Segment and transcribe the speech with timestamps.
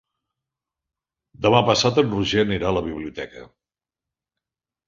[1.47, 3.47] Demà passat en Roger anirà a la biblioteca.